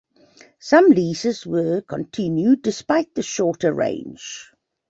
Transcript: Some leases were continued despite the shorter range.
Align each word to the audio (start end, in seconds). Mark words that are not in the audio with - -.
Some 0.57 0.87
leases 0.89 1.45
were 1.45 1.81
continued 1.81 2.63
despite 2.63 3.13
the 3.13 3.21
shorter 3.21 3.71
range. 3.71 4.51